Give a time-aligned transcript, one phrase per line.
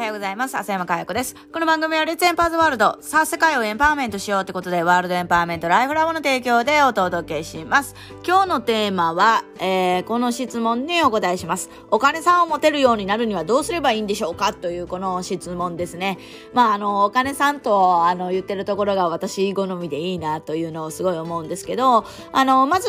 [0.00, 0.56] はようございます。
[0.56, 1.36] 浅山かや子です。
[1.52, 7.94] この番組はレッツエンパーズワールド、さあ世界をエンパワーメントしようってことで、ワールドエンパワーメントライフラボの提供でお届けします。
[8.26, 11.68] 今日のテーマは、えー、この質問にお答えします。
[11.90, 16.16] お金さんを持てるようになるにはどうすればいいんでしょうかというこの質問ですね。
[16.54, 22.88] まあ、あの、お金さんと、あの、言ってるところが私好みでいいなというのをすごい思うんですけど、あの、まず、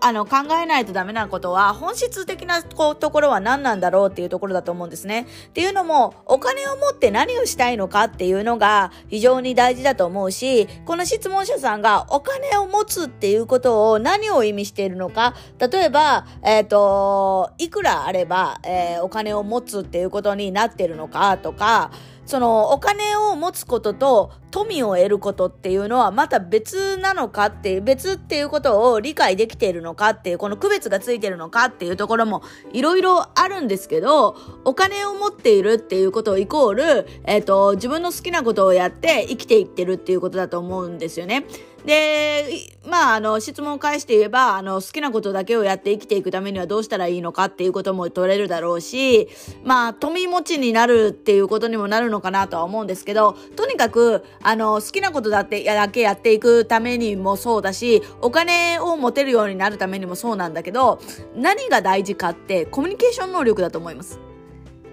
[0.00, 5.26] あの、考えないとダメなことは、本質的なところは何なんだろうっていうところだと思うんですね。
[5.48, 21.90] っていうのも、お金金を持って何をしたいのかっていうのが非常に大事だと思うし、この質問者さんがお金を持つっていうことを何を意味しているのか、例えば、えっ、ー、と、いくらあれば、えー、お金を持つっていうことになってるのかとか、
[22.24, 41.46] そのお金を持つことと富を得ることっていうのはまた別なのかっていう、別っていうことを理解できているのかっていう、この区別がついてるのかっていうところもいろいろあるんですけど、お金を持っているっていうことイコール、えっ、ー、と、自分の好きなことをやって生きていってるっていうことだと思うんですよね。
[41.84, 49.28] で、まあ、あの、質問を返して言えば、あの、好きなことだけをやって生きていくためにはどうしたらいいのかっていうことも取れるだろうし、
[49.64, 61.00] まあ、富持ちになるっていうことにもなるのかなとは思うんですけど、とにかく、あの、好きなことだってやだけやっていくためにもそうだし、お金を持てるようになるためにもそうなんだけど、
[61.34, 64.20] 何が大事かってコミュニケーション能力だと思います。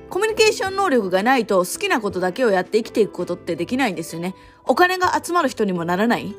[0.10, 4.34] コミュニケーション能力がないと好きなことだけをやって生きていくことってできないんですよね。
[4.66, 6.34] お金が集まる人にもならない。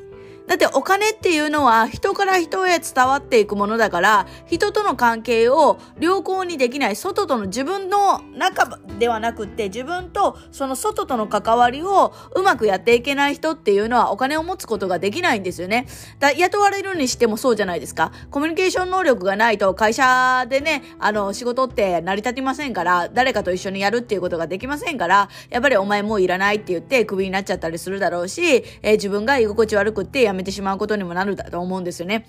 [0.47, 15.87] だってお金っていうのは人から人へ伝わっていくものだから、人との関係を良好にできない、外との自分の中ではなくって、自分とその外との関わりをうまくやっていけない人っていうのはお金を持つことができないんですよね。
[16.19, 18.11] だ雇われるにしてもそうじゃないですか。
[18.29, 32.27] コミュニケーション能力がないと会社でね、あの、仕事って成り立ちませんから、誰かと一緒にやるっていうことができませんから、やっぱりお前もういらないって言ってクビになっちゃったりするだろうし、えー、自分が居心地悪くって辞めてしまうことにもなるだと思うんですよね。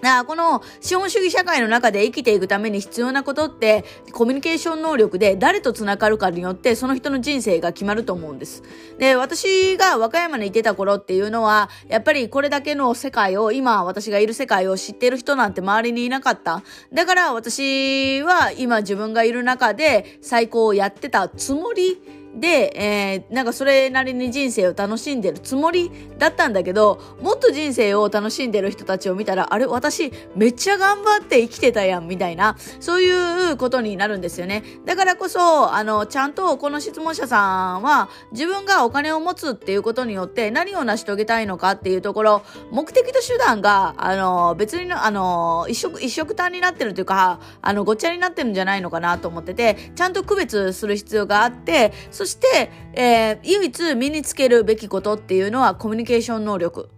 [0.00, 8.62] だこの資本主義社会の中で生きていくために必要なことってコミュニケーション能力で誰と繋がるかによってその人の人生が決まると思うんです。
[8.98, 16.62] で、私が和歌山にいてた頃っていうのはやっぱりこれだけの世界を今私がいる世界を知ってる人なんて周りにいなかった。
[16.92, 34.62] だから私は今自分がいる中で最高をやってたつもりで、えー、なんかそれなりに人生を楽しんでるつもりだったんだけど、もっと人生を楽しんでる人たちを見たら、あれ、私めっちゃ頑張って生きてたやん、みたいな、そういうことになるんですよね。
[34.84, 56.90] だからこそ、あの、ちゃんとこの質問者さんは、自分がお金を持つっていうことによって何を成し遂げたいのかっていうところ、目的と手段が、あの、別に、あの、一色、一色単になってるというか、あの、ごっちゃになってるんじゃないのかなと思ってて、ちゃんと区別する必要があって、そして、えー、唯一身につけるべきことっていうのはコミュニケーション能力。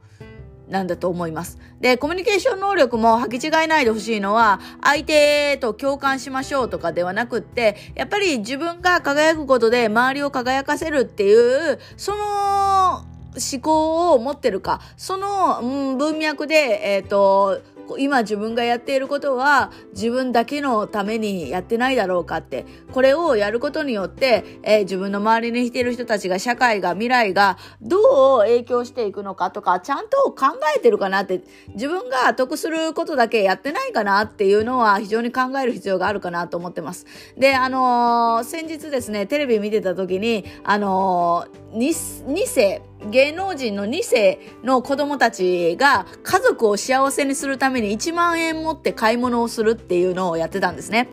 [0.71, 1.59] なんだと思います。
[1.81, 13.05] で、コミュニケーション能力も履き違えないでほしいのは、相手と共感しましょうとかではなくって、やっぱり自分が輝くことで周りを輝かせるっていう、その
[13.35, 17.61] 思考を持ってるか、その、うん、文脈で、えっ、ー、と、
[17.99, 31.43] 今自分がやっていることは自分だけのためにやってないだろうかって、これをやることによって、えー、自分の周りにいている人たちが、社会が、未来がどう影響していくのかとか、ちゃんと考えてるかなって、
[31.75, 37.07] 自分が得することだけやってないかなっていうのは非常に考える必要があるかなと思ってます。
[37.37, 51.09] で、あのー、先日ですね、テレビ見てた時に、あのー、2世、芸能人の2世の子供たちが家族を幸せにするために1万円持って買い物をするっていうのをやってたんですね。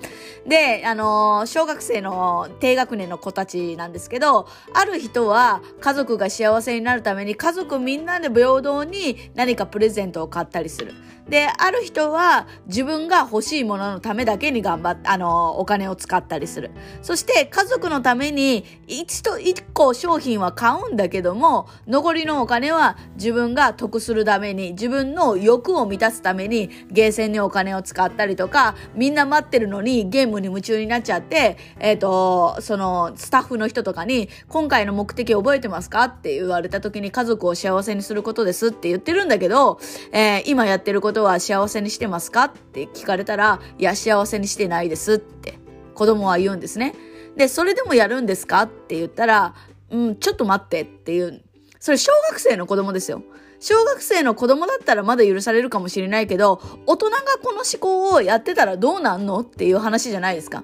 [0.46, 10.94] で、あの、小学生の低学年の子たちなんですけど、ある人は家族が幸せになるために家族みんなで平等に何かプレゼントを買ったりする。
[11.30, 16.72] で、ある人は自分が欲しいもののためだけに頑張っ、あの、お金を使ったりする。
[17.02, 36.06] そして家族のために一と一個商品は買うんだけども、残りのお金は自分が得するために、自分の欲を満たすためにゲーセンにお金を使ったりとか、みんな待ってるのにゲームに夢中になっちゃって、えっ、ー、と、そのスタッフの人とかに、今回の目的覚えてますか？
[36.06, 39.80] って言われた時に家族を幸せにすることですって言ってるんだけど、
[40.12, 42.46] えー、今やってることは幸せにしてますか？
[42.46, 45.60] って聞かれたら、いや、幸せにしてないですって
[45.94, 46.96] 子供は言うんですね。
[47.36, 48.64] で、それでもやるんですか？
[48.64, 49.54] って言ったら、
[49.90, 51.44] うん、ちょっと待ってっていう。
[51.80, 53.24] それ小学生の子供ですよ。
[53.60, 60.64] 小学生の子供だったらまだ許されるかもしれないけど、大人がこの思考をやってたらどうなんのっていう話じゃないですか。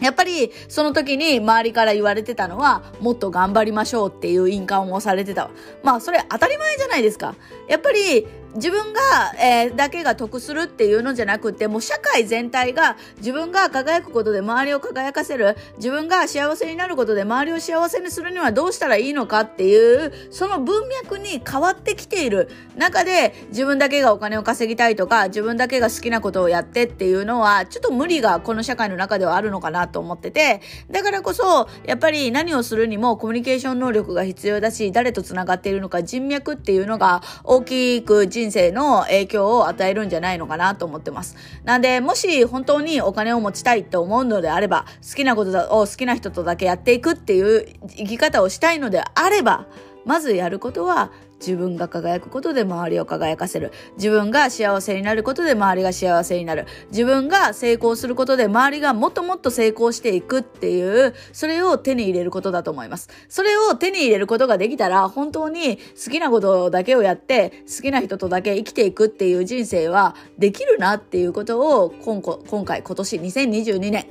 [0.00, 5.50] やっぱりその時に周りから言われてたのはもっと頑張りましょうっていう印鑑をされてた。
[5.82, 7.34] まあそれ当たり前じゃないですか。
[7.68, 9.00] やっぱり自分が、
[9.38, 22.48] えー、だけが得するっていうのじゃなくて、もう社会全体が自分が輝くことで周りを輝かせる、自分が幸せになることで周りを幸せにするにはどうしたらいいのかっていう、その文脈に変わってきている。
[22.76, 30.60] 中で、自分だけがお金を稼ぎたいとか、自分だけが好きなことをやってっていうのは、ちょっと無理がこの社会の中ではあるのかなと思ってて、
[30.90, 41.36] だからこそ、やっぱり何をするにもコミュニケーション能力が必要だし、誰と繋がっているのか人脈っていうのが大きく人人生の影響を与えるんじゃないのかなと思ってます。
[41.64, 49.66] なんで、もし本当にお金を持ちたいと思うのであれば、好きなことを好きな人とだけやっていくっていう生き方をしたいのであれば、
[50.06, 53.72] まずやることは自分が輝くことで周りを輝かせる。
[53.96, 56.66] 自分が幸せになることで周りが幸せになる。
[56.90, 63.08] 自分が成功することで周りがもっともっと成功していくっていう、それを手に入れることだと思います。
[63.28, 74.06] それを手に入れることができたら、本当に好きなことだけをやって、好きな人とだけ生きていくっていう人生はできるなっていうことを今今回、今年2022年、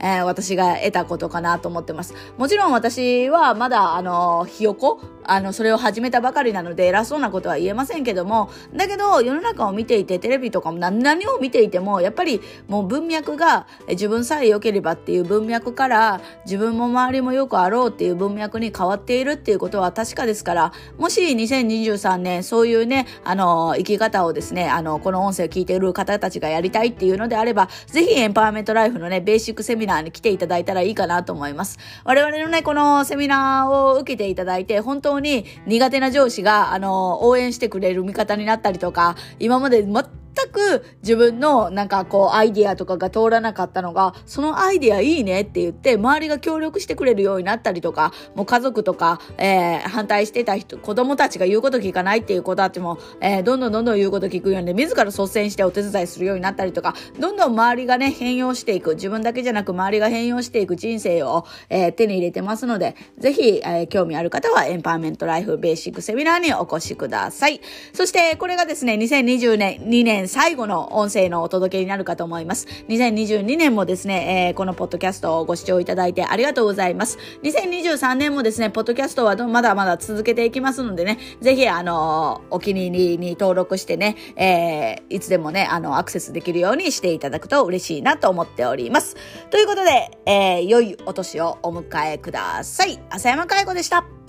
[0.00, 2.14] えー、私が得たことかなと思ってます。
[2.36, 5.00] もちろん私はまだ、あの、ひよこ？
[5.26, 31.78] あの、それを始めたばかりなのでで偉そうなことは言えませんけども、だけど世の中を見ていて、テレビとかも何何を見ていても、やっぱりもう文脈が自分さえ良ければっていう文脈から自分も周りもよくあろうっていう文脈に変わっているっていうことは確かですから、もし2023年そういうね、あの、生き方をですね、あの、この音声を聞いている方たちがやりたいっていうのであれば、ぜひエンパワーメントライフのね、ベーシックセミナーに来ていただいたらいいかなと思います。
[32.04, 67.60] 我々のね、このセミナーを受けていただいて、本当に苦手な上司が、あの、応援してくれる味方になったりとか、今まで全全全く自分のなんかこうアイディアとかが通らなかったのが、そのアイディアいいねって言って、周りが協力してくれるようになったりとか、もう家族とか、えー、反対してた人、子供たちが言うこと聞かないっていう子たちも、えー、どんどんどんどん言うこと聞くように自ら率先してお手伝いするようになったりとか、どんどん周りがね、変容していく、自分だけじゃなく周りが変容していく人生を、えー、手に入れてますので、ぜひ、えー、興味ある方はエンパワーメントライフベーシックセミナーにお越しください。
[67.92, 72.66] そして、これがですね、2020年、2年最後の音声のお届けになるかと思います。
[72.88, 77.18] 2022年もですね、えー、このポッドキャストをご視聴いただいてありがとうございます。
[77.42, 89.16] 2023年もですね、ポッドキャストはまだまだ続けていきますのでね、ぜひ、あのお気に入りに登録してね、えー、いつでもね、あの、アクセスできるようにしていただくと嬉しいなと思っております。
[89.50, 92.98] ということで、えー、良いお年をお迎えください。
[93.10, 94.23] 浅山海子でした。